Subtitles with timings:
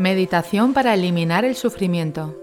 [0.00, 2.34] Meditación para eliminar el sufrimiento.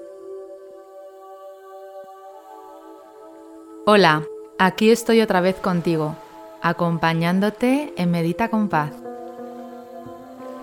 [3.88, 4.26] Hola,
[4.60, 6.16] aquí estoy otra vez contigo,
[6.62, 8.92] acompañándote en Medita con Paz.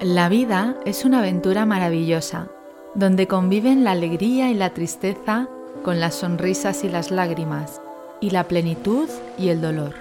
[0.00, 2.46] La vida es una aventura maravillosa,
[2.94, 5.48] donde conviven la alegría y la tristeza
[5.82, 7.82] con las sonrisas y las lágrimas,
[8.20, 9.94] y la plenitud y el dolor.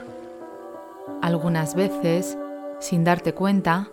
[1.23, 2.37] Algunas veces,
[2.79, 3.89] sin darte cuenta,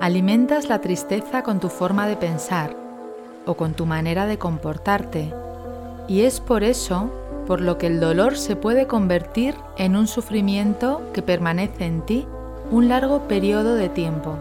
[0.00, 2.74] Alimentas la tristeza con tu forma de pensar
[3.44, 5.30] o con tu manera de comportarte
[6.08, 7.10] y es por eso
[7.46, 12.26] por lo que el dolor se puede convertir en un sufrimiento que permanece en ti
[12.70, 14.38] un largo periodo de tiempo.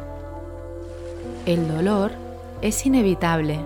[1.46, 2.12] El dolor
[2.62, 3.60] es inevitable.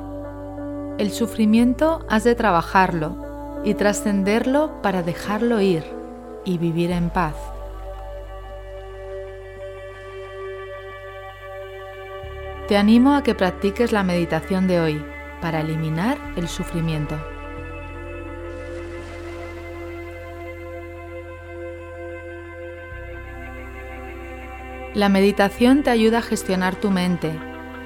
[0.98, 5.84] El sufrimiento has de trabajarlo y trascenderlo para dejarlo ir
[6.44, 7.36] y vivir en paz.
[12.68, 15.06] Te animo a que practiques la meditación de hoy
[15.42, 17.20] para eliminar el sufrimiento.
[24.94, 27.38] La meditación te ayuda a gestionar tu mente,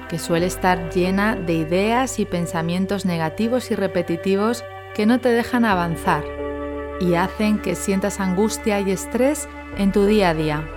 [0.08, 4.62] que suele estar llena de ideas y pensamientos negativos y repetitivos
[4.94, 6.22] que no te dejan avanzar
[7.00, 10.68] y hacen que sientas angustia y estrés en tu día a día.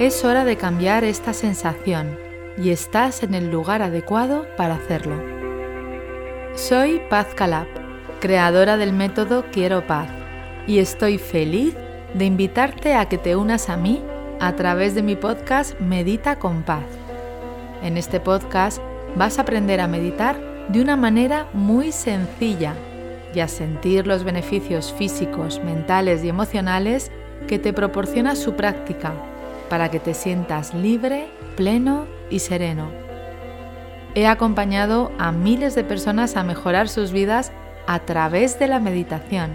[0.00, 2.24] Es hora de cambiar esta sensación
[2.56, 5.16] y estás en el lugar adecuado para hacerlo.
[6.54, 7.66] Soy Paz Calab,
[8.20, 10.08] creadora del método Quiero Paz,
[10.66, 11.74] y estoy feliz
[12.14, 14.02] de invitarte a que te unas a mí
[14.40, 16.84] a través de mi podcast Medita con Paz.
[17.82, 18.80] En este podcast
[19.16, 20.38] vas a aprender a meditar
[20.68, 22.74] de una manera muy sencilla
[23.34, 27.10] y a sentir los beneficios físicos, mentales y emocionales
[27.48, 29.12] que te proporciona su práctica
[29.68, 31.26] para que te sientas libre,
[31.56, 32.90] pleno y sereno.
[34.14, 37.52] He acompañado a miles de personas a mejorar sus vidas
[37.86, 39.52] a través de la meditación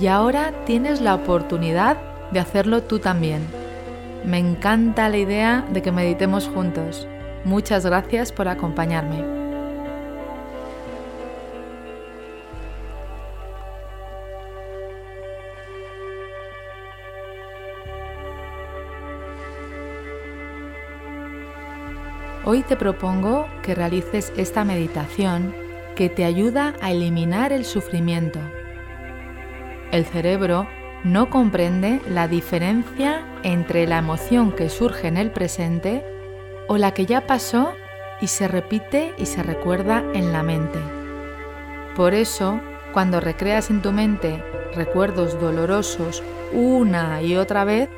[0.00, 1.98] y ahora tienes la oportunidad
[2.30, 3.42] de hacerlo tú también.
[4.24, 7.06] Me encanta la idea de que meditemos juntos.
[7.44, 9.41] Muchas gracias por acompañarme.
[22.52, 25.54] Hoy te propongo que realices esta meditación
[25.96, 28.40] que te ayuda a eliminar el sufrimiento.
[29.90, 30.68] El cerebro
[31.02, 36.04] no comprende la diferencia entre la emoción que surge en el presente
[36.68, 37.72] o la que ya pasó
[38.20, 40.78] y se repite y se recuerda en la mente.
[41.96, 42.60] Por eso,
[42.92, 47.88] cuando recreas en tu mente recuerdos dolorosos una y otra vez,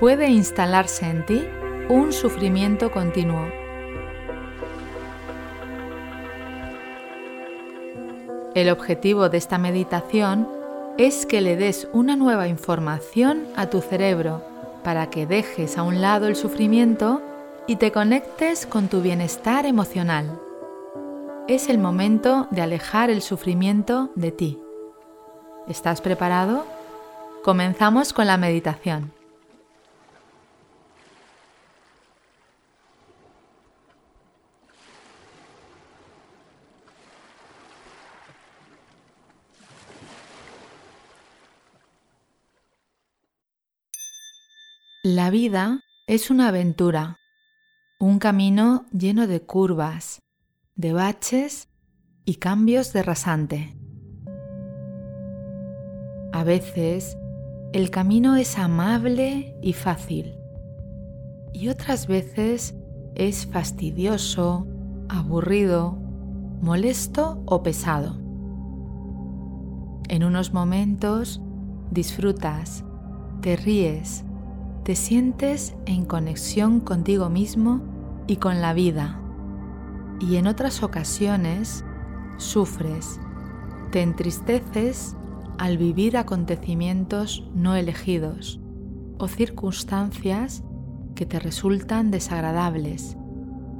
[0.00, 1.46] puede instalarse en ti
[1.88, 3.62] un sufrimiento continuo
[8.54, 10.48] El objetivo de esta meditación
[10.96, 14.42] es que le des una nueva información a tu cerebro
[14.84, 17.20] para que dejes a un lado el sufrimiento
[17.66, 20.38] y te conectes con tu bienestar emocional.
[21.48, 24.60] Es el momento de alejar el sufrimiento de ti.
[25.66, 26.64] ¿Estás preparado?
[27.42, 29.13] Comenzamos con la meditación.
[45.06, 47.18] La vida es una aventura,
[48.00, 50.22] un camino lleno de curvas,
[50.76, 51.68] de baches
[52.24, 53.76] y cambios de rasante.
[56.32, 57.18] A veces
[57.74, 60.38] el camino es amable y fácil
[61.52, 62.74] y otras veces
[63.14, 64.66] es fastidioso,
[65.10, 65.98] aburrido,
[66.62, 68.16] molesto o pesado.
[70.08, 71.42] En unos momentos
[71.90, 72.86] disfrutas,
[73.42, 74.24] te ríes,
[74.84, 77.80] te sientes en conexión contigo mismo
[78.26, 79.18] y con la vida.
[80.20, 81.84] Y en otras ocasiones
[82.36, 83.18] sufres,
[83.90, 85.16] te entristeces
[85.56, 88.60] al vivir acontecimientos no elegidos
[89.18, 90.62] o circunstancias
[91.14, 93.16] que te resultan desagradables,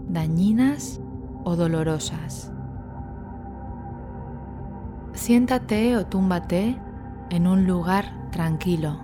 [0.08, 1.02] dañinas
[1.44, 2.50] o dolorosas.
[5.12, 6.78] Siéntate o túmbate
[7.28, 9.03] en un lugar tranquilo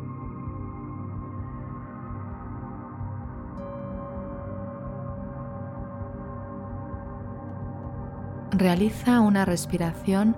[8.51, 10.35] Realiza una respiración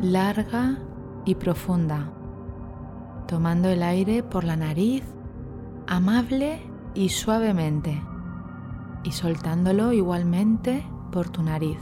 [0.00, 0.78] larga
[1.26, 2.10] y profunda,
[3.26, 5.04] tomando el aire por la nariz
[5.86, 6.62] amable
[6.94, 8.02] y suavemente
[9.04, 11.78] y soltándolo igualmente por tu nariz.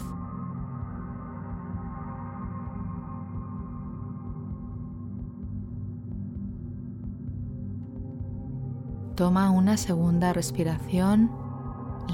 [9.15, 11.31] Toma una segunda respiración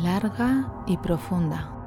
[0.02, 1.83] larga y profunda.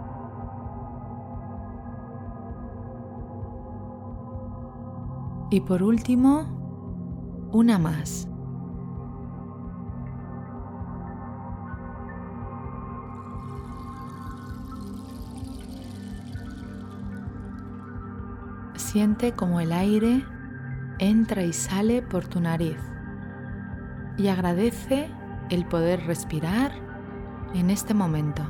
[5.50, 8.28] Y por último, una más.
[18.76, 20.26] Siente como el aire
[21.00, 22.78] entra y sale por tu nariz
[24.18, 25.10] y agradece
[25.50, 26.72] el poder respirar
[27.54, 28.44] en este momento.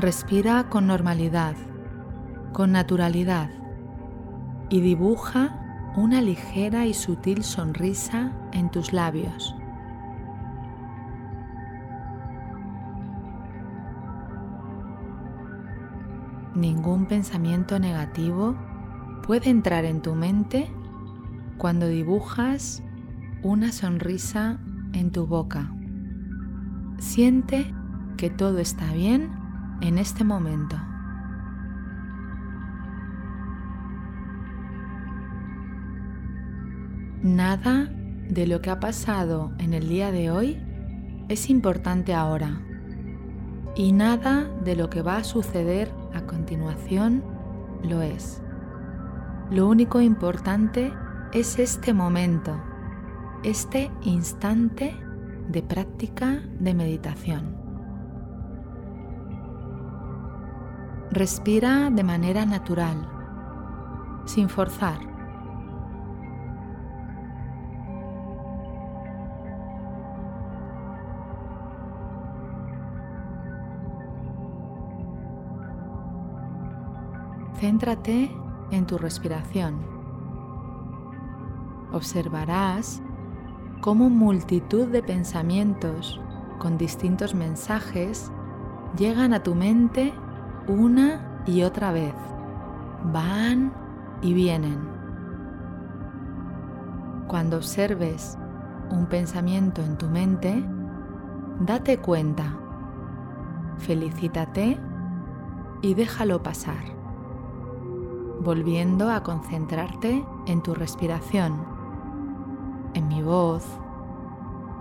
[0.00, 1.54] Respira con normalidad,
[2.54, 3.50] con naturalidad
[4.70, 9.54] y dibuja una ligera y sutil sonrisa en tus labios.
[16.54, 18.56] Ningún pensamiento negativo
[19.26, 20.72] puede entrar en tu mente
[21.58, 22.82] cuando dibujas
[23.42, 24.60] una sonrisa
[24.94, 25.70] en tu boca.
[26.96, 27.74] Siente
[28.16, 29.39] que todo está bien
[29.80, 30.76] en este momento.
[37.22, 37.90] Nada
[38.30, 40.58] de lo que ha pasado en el día de hoy
[41.28, 42.62] es importante ahora
[43.74, 47.22] y nada de lo que va a suceder a continuación
[47.82, 48.42] lo es.
[49.50, 50.92] Lo único importante
[51.32, 52.60] es este momento,
[53.42, 54.94] este instante
[55.48, 57.59] de práctica de meditación.
[61.12, 63.08] Respira de manera natural,
[64.26, 65.00] sin forzar.
[77.58, 78.30] Céntrate
[78.70, 79.80] en tu respiración.
[81.92, 83.02] Observarás
[83.80, 86.20] cómo multitud de pensamientos
[86.60, 88.30] con distintos mensajes
[88.96, 90.14] llegan a tu mente
[90.70, 92.14] una y otra vez.
[93.12, 93.72] Van
[94.22, 94.78] y vienen.
[97.26, 98.38] Cuando observes
[98.90, 100.64] un pensamiento en tu mente,
[101.60, 102.56] date cuenta,
[103.78, 104.78] felicítate
[105.82, 106.84] y déjalo pasar,
[108.40, 111.64] volviendo a concentrarte en tu respiración,
[112.94, 113.64] en mi voz,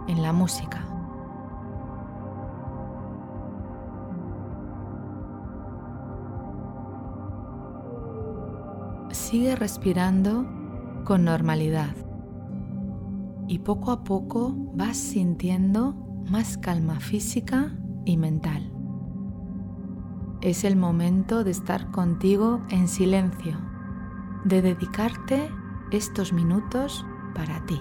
[0.07, 0.98] en la música.
[9.29, 10.47] Sigue respirando
[11.05, 11.95] con normalidad
[13.47, 15.93] y poco a poco vas sintiendo
[16.31, 18.73] más calma física y mental.
[20.41, 23.59] Es el momento de estar contigo en silencio,
[24.45, 25.47] de dedicarte
[25.91, 27.05] estos minutos
[27.35, 27.79] para ti.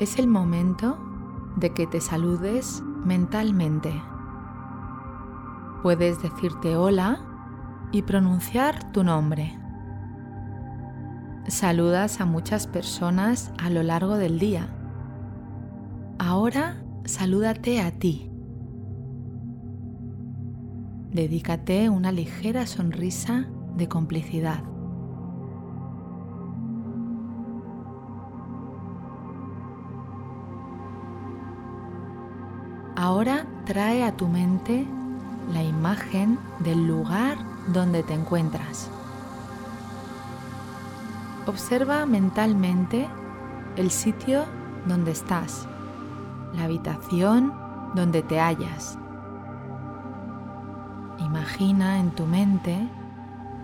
[0.00, 0.98] Es el momento
[1.56, 3.92] de que te saludes mentalmente.
[5.82, 7.20] Puedes decirte hola
[7.92, 9.58] y pronunciar tu nombre.
[11.48, 14.74] Saludas a muchas personas a lo largo del día.
[16.18, 18.30] Ahora salúdate a ti.
[21.12, 24.69] Dedícate una ligera sonrisa de complicidad.
[33.20, 34.86] Ahora trae a tu mente
[35.52, 37.36] la imagen del lugar
[37.66, 38.90] donde te encuentras.
[41.46, 43.06] Observa mentalmente
[43.76, 44.46] el sitio
[44.86, 45.68] donde estás,
[46.54, 47.52] la habitación
[47.94, 48.98] donde te hallas.
[51.18, 52.88] Imagina en tu mente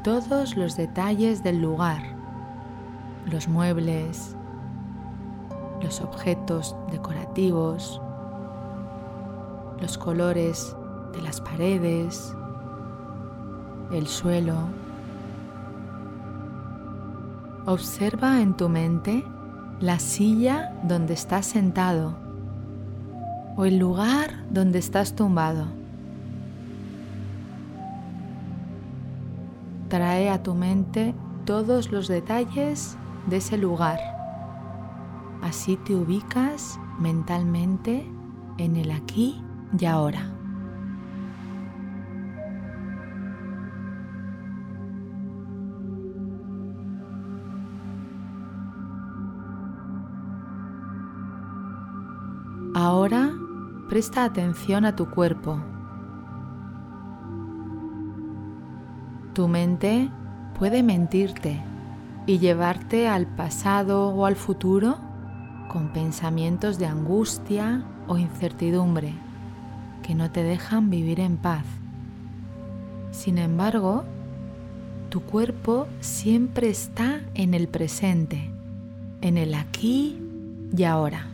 [0.04, 2.02] todos los detalles del lugar,
[3.24, 4.36] los muebles,
[5.80, 8.02] los objetos decorativos,
[9.80, 10.76] los colores
[11.12, 12.34] de las paredes,
[13.92, 14.54] el suelo.
[17.66, 19.24] Observa en tu mente
[19.80, 22.16] la silla donde estás sentado
[23.56, 25.66] o el lugar donde estás tumbado.
[29.88, 31.14] Trae a tu mente
[31.44, 33.98] todos los detalles de ese lugar.
[35.42, 38.06] Así te ubicas mentalmente
[38.58, 39.42] en el aquí
[39.78, 40.32] y ahora.
[52.74, 53.32] Ahora
[53.88, 55.58] presta atención a tu cuerpo.
[59.32, 60.10] Tu mente
[60.58, 61.62] puede mentirte
[62.26, 64.98] y llevarte al pasado o al futuro
[65.70, 69.25] con pensamientos de angustia o incertidumbre
[70.06, 71.64] que no te dejan vivir en paz.
[73.10, 74.04] Sin embargo,
[75.08, 78.48] tu cuerpo siempre está en el presente,
[79.20, 80.22] en el aquí
[80.76, 81.26] y ahora.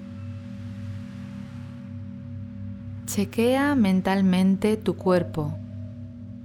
[3.04, 5.54] Chequea mentalmente tu cuerpo,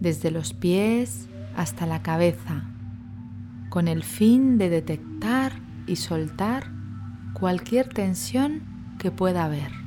[0.02, 2.66] desde los pies hasta la cabeza,
[3.70, 5.54] con el fin de detectar
[5.86, 6.66] y soltar
[7.34, 8.64] cualquier tensión
[9.00, 9.87] que pueda haber.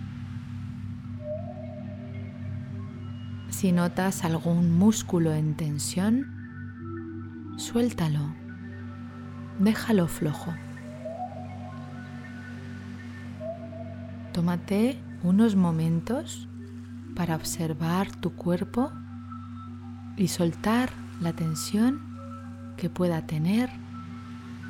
[3.61, 6.25] Si notas algún músculo en tensión,
[7.59, 8.35] suéltalo,
[9.59, 10.55] déjalo flojo.
[14.33, 16.49] Tómate unos momentos
[17.15, 18.91] para observar tu cuerpo
[20.17, 20.89] y soltar
[21.21, 22.01] la tensión
[22.79, 23.69] que pueda tener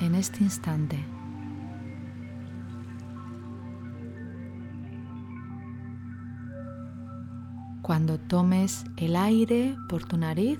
[0.00, 0.98] en este instante.
[7.82, 10.58] Cuando tomes el aire por tu nariz,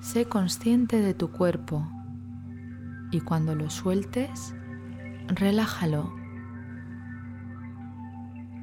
[0.00, 1.86] sé consciente de tu cuerpo
[3.10, 4.54] y cuando lo sueltes,
[5.28, 6.12] relájalo.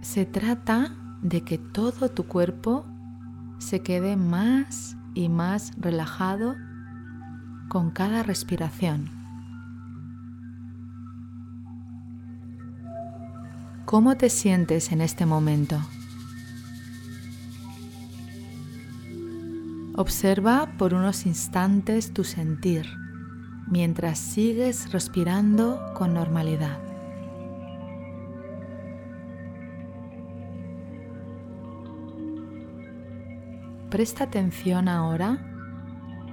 [0.01, 2.85] Se trata de que todo tu cuerpo
[3.59, 6.55] se quede más y más relajado
[7.69, 9.09] con cada respiración.
[13.85, 15.79] ¿Cómo te sientes en este momento?
[19.99, 22.85] Observa por unos instantes tu sentir
[23.67, 26.77] mientras sigues respirando con normalidad.
[33.89, 35.43] Presta atención ahora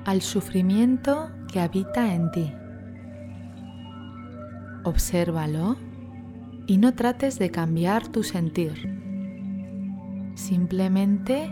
[0.04, 2.52] al sufrimiento que habita en ti.
[4.82, 5.78] Obsérvalo
[6.66, 8.74] y no trates de cambiar tu sentir.
[10.34, 11.50] Simplemente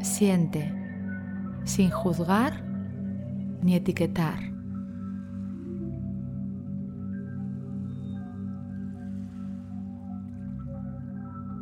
[0.00, 0.79] siente,
[1.64, 2.62] sin juzgar
[3.62, 4.50] ni etiquetar.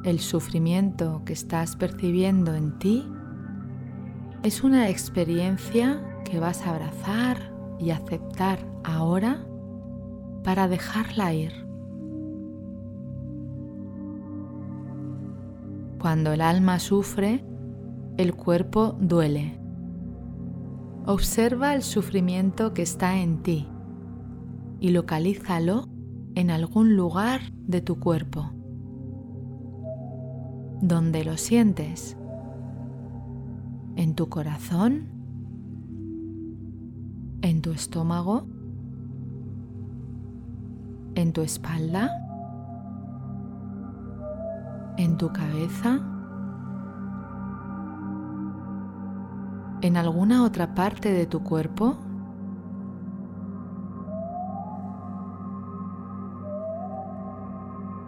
[0.05, 3.07] El sufrimiento que estás percibiendo en ti
[4.43, 9.45] es una experiencia que vas a abrazar y aceptar ahora
[10.45, 11.53] para dejarla ir.
[15.99, 17.45] Cuando el alma sufre,
[18.17, 19.59] el cuerpo duele.
[21.09, 23.67] Observa el sufrimiento que está en ti
[24.79, 25.89] y localízalo
[26.35, 28.53] en algún lugar de tu cuerpo.
[30.83, 32.15] Donde lo sientes
[33.97, 35.09] en tu corazón,
[37.41, 38.47] en tu estómago,
[41.15, 42.11] en tu espalda,
[44.99, 46.18] en tu cabeza,
[49.81, 51.97] en alguna otra parte de tu cuerpo.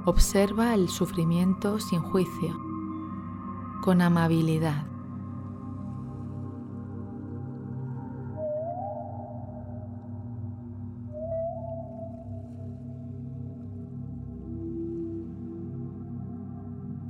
[0.04, 2.58] Observa el sufrimiento sin juicio,
[3.82, 4.86] con amabilidad.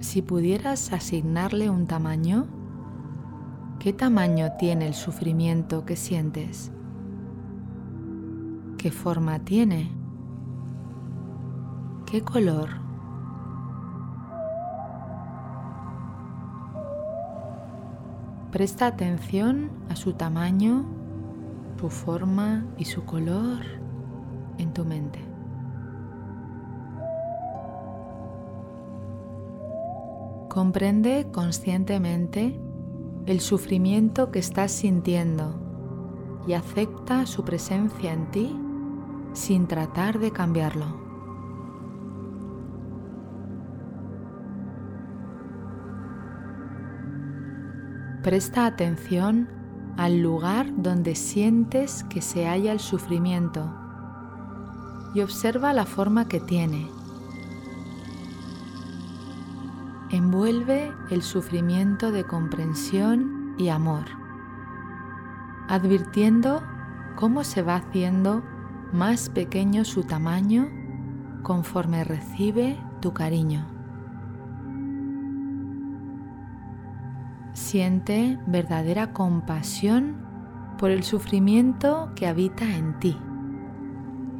[0.01, 2.60] Si pudieras asignarle un tamaño,
[3.81, 6.71] ¿qué tamaño tiene el sufrimiento que sientes?
[8.77, 9.91] ¿Qué forma tiene?
[12.05, 12.69] ¿Qué color?
[18.53, 20.85] Presta atención a su tamaño,
[21.81, 23.61] su forma y su color
[24.59, 25.21] en tu mente.
[30.51, 32.61] Comprende conscientemente
[33.27, 35.55] el sufrimiento que estás sintiendo
[36.47, 38.57] y acepta su presencia en ti
[39.33, 41.01] sin tratar de cambiarlo.
[48.23, 49.49] Presta atención
[49.97, 53.71] al lugar donde sientes que se halla el sufrimiento
[55.15, 57.00] y observa la forma que tiene.
[60.13, 64.07] Envuelve el sufrimiento de comprensión y amor,
[65.69, 66.65] advirtiendo
[67.15, 68.43] cómo se va haciendo
[68.93, 70.69] más pequeño su tamaño
[71.45, 73.69] conforme recibe tu cariño.
[77.53, 80.17] Siente verdadera compasión
[80.77, 83.17] por el sufrimiento que habita en ti,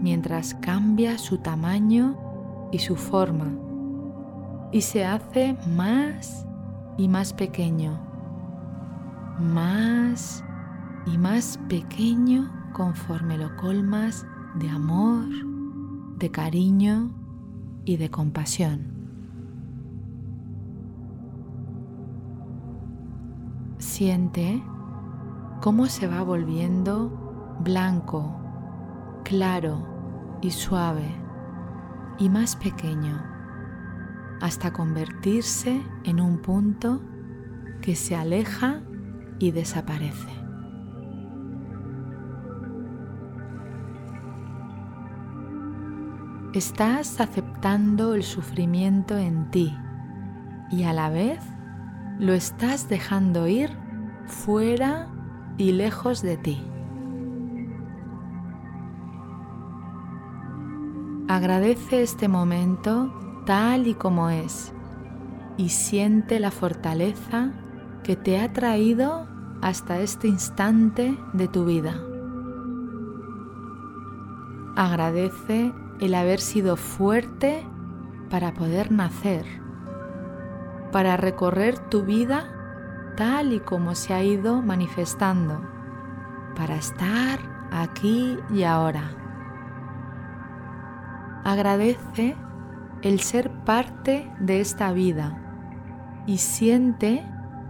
[0.01, 2.17] mientras cambia su tamaño
[2.73, 3.70] y su forma
[4.73, 6.47] y se hace más
[6.97, 7.99] y más pequeño,
[9.39, 10.45] más
[11.07, 15.27] y más pequeño conforme lo colmas de amor,
[16.19, 17.11] de cariño
[17.85, 18.99] y de compasión.
[23.79, 24.63] Siente
[25.63, 28.37] cómo se va volviendo blanco,
[29.25, 31.15] claro y suave
[32.19, 33.30] y más pequeño
[34.41, 37.03] hasta convertirse en un punto
[37.83, 38.83] que se aleja
[39.39, 40.29] y desaparece.
[46.53, 49.77] Estás aceptando el sufrimiento en ti
[50.71, 51.39] y a la vez
[52.19, 53.71] lo estás dejando ir
[54.27, 55.09] fuera
[55.59, 56.61] y lejos de ti.
[61.29, 63.15] Agradece este momento
[63.51, 64.73] tal y como es
[65.57, 67.51] y siente la fortaleza
[68.05, 69.27] que te ha traído
[69.61, 72.01] hasta este instante de tu vida.
[74.77, 77.67] Agradece el haber sido fuerte
[78.31, 79.45] para poder nacer,
[80.93, 82.45] para recorrer tu vida
[83.17, 85.61] tal y como se ha ido manifestando,
[86.55, 87.41] para estar
[87.73, 89.11] aquí y ahora.
[91.43, 92.37] Agradece
[93.03, 95.39] el ser parte de esta vida
[96.27, 97.25] y siente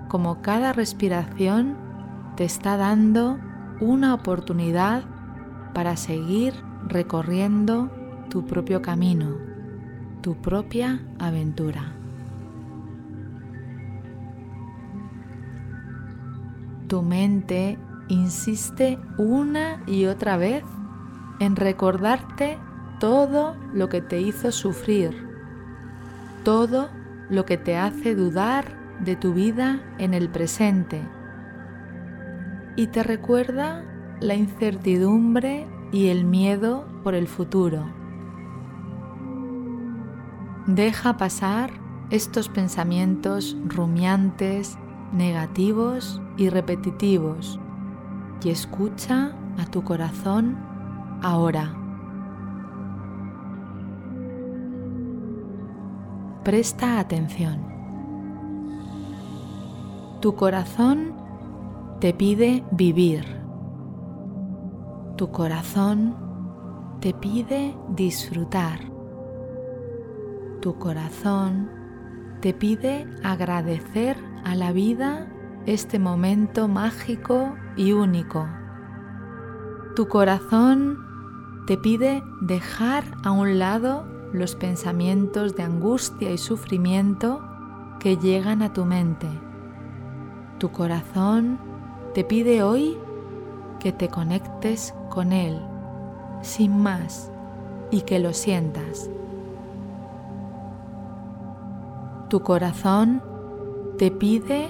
[0.09, 1.77] como cada respiración
[2.37, 3.39] te está dando
[3.81, 5.05] una oportunidad
[5.73, 6.55] para seguir
[6.87, 7.91] recorriendo
[8.29, 9.37] tu propio camino,
[10.21, 11.95] tu propia aventura.
[16.89, 20.65] Tu mente insiste una y otra vez
[21.39, 22.59] en recordarte
[23.01, 25.27] todo lo que te hizo sufrir,
[26.45, 26.91] todo
[27.29, 31.03] lo que te hace dudar de tu vida en el presente
[32.77, 33.85] y te recuerda
[34.21, 37.85] la incertidumbre y el miedo por el futuro.
[40.67, 41.73] Deja pasar
[42.11, 44.79] estos pensamientos rumiantes,
[45.13, 47.59] negativos y repetitivos
[48.45, 50.57] y escucha a tu corazón
[51.23, 51.80] ahora.
[56.45, 57.59] Presta atención.
[60.21, 61.15] Tu corazón
[62.01, 63.25] te pide vivir.
[65.17, 66.17] Tu corazón
[67.01, 68.91] te pide disfrutar
[70.61, 71.71] tu corazón
[72.41, 75.27] te pide agradecer a la vida
[75.67, 78.47] este momento mágico y único.
[79.97, 80.99] Tu corazón
[81.67, 87.41] te pide dejar a un lado los pensamientos de angustia y sufrimiento
[87.99, 89.29] que llegan a tu mente.
[90.59, 91.59] Tu corazón
[92.15, 92.97] te pide hoy
[93.79, 95.61] que te conectes con Él,
[96.43, 97.31] sin más,
[97.91, 99.11] y que lo sientas.
[102.29, 103.23] Tu corazón
[103.99, 104.69] te pide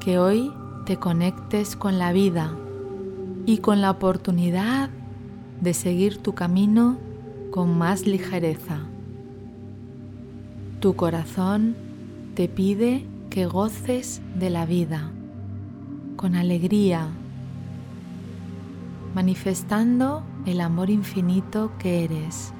[0.00, 0.52] que hoy
[0.84, 2.52] te conectes con la vida
[3.44, 4.90] y con la oportunidad
[5.60, 6.96] de seguir tu camino
[7.56, 8.80] con más ligereza.
[10.80, 11.74] Tu corazón
[12.34, 15.10] te pide que goces de la vida
[16.16, 17.08] con alegría,
[19.14, 22.52] manifestando el amor infinito que eres.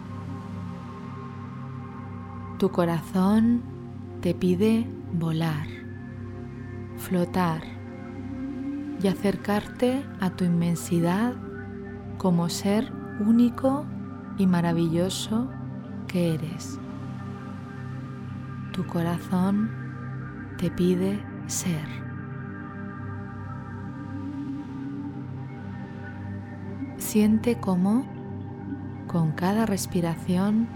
[2.59, 3.61] Tu corazón
[4.23, 5.67] te pide volar,
[6.97, 7.61] flotar
[9.03, 11.35] y acercarte a tu inmensidad
[12.17, 13.85] como ser único
[14.39, 15.49] y maravilloso
[16.07, 16.79] que eres.
[18.73, 19.71] Tu corazón
[20.59, 21.85] te pide ser.
[26.99, 28.07] Siente cómo
[29.07, 30.69] con cada respiración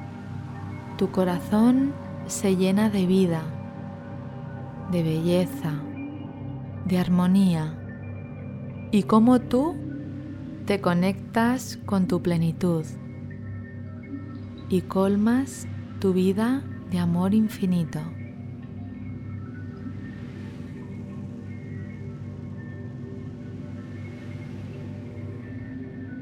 [0.97, 1.93] tu corazón
[2.27, 3.43] se llena de vida,
[4.93, 5.73] de belleza,
[6.85, 7.75] de armonía
[8.91, 9.77] y cómo tú
[10.67, 12.85] te conectas con tu plenitud
[14.71, 15.67] y colmas
[15.99, 18.01] tu vida de amor infinito.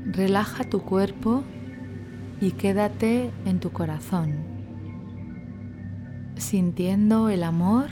[0.06, 1.44] Relaja tu cuerpo
[2.40, 4.34] y quédate en tu corazón,
[6.36, 7.90] sintiendo el amor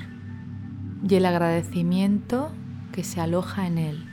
[1.07, 2.51] y el agradecimiento
[2.93, 4.05] que se aloja en él.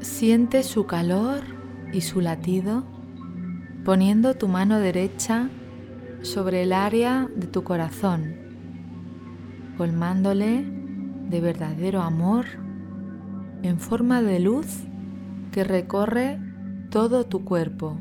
[0.00, 1.40] Siente su calor
[1.92, 2.91] y su latido
[3.84, 5.48] poniendo tu mano derecha
[6.22, 8.36] sobre el área de tu corazón,
[9.76, 10.64] colmándole
[11.28, 12.46] de verdadero amor
[13.62, 14.66] en forma de luz
[15.50, 16.38] que recorre
[16.90, 17.98] todo tu cuerpo,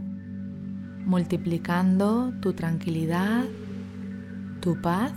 [1.06, 3.46] multiplicando tu tranquilidad,
[4.60, 5.14] tu paz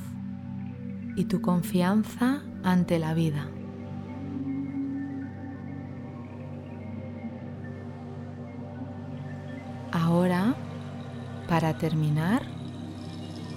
[1.16, 3.53] y tu confianza ante la vida.
[11.54, 12.42] Para terminar,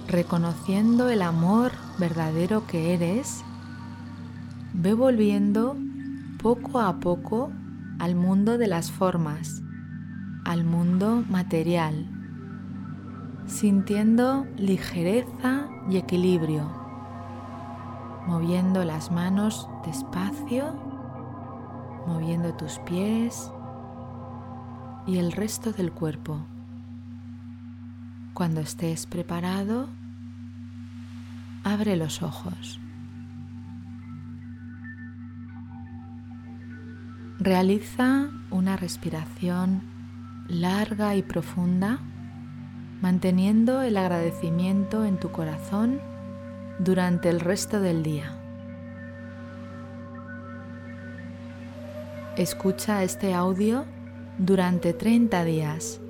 [0.06, 3.42] reconociendo el amor verdadero que eres,
[4.72, 5.76] ve volviendo
[6.40, 7.50] poco a poco
[7.98, 9.62] al mundo de las formas,
[10.44, 12.06] al mundo material,
[13.46, 16.70] sintiendo ligereza y equilibrio,
[18.28, 20.72] moviendo las manos despacio,
[22.06, 23.50] moviendo tus pies
[25.04, 26.46] y el resto del cuerpo.
[28.38, 29.88] Cuando estés preparado,
[31.64, 32.78] abre los ojos.
[37.40, 39.82] Realiza una respiración
[40.46, 41.98] larga y profunda,
[43.02, 46.00] manteniendo el agradecimiento en tu corazón
[46.78, 48.38] durante el resto del día.
[52.36, 53.84] Escucha este audio
[54.38, 56.00] durante 30 días,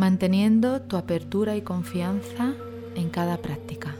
[0.00, 2.54] manteniendo tu apertura y confianza
[2.96, 3.99] en cada práctica.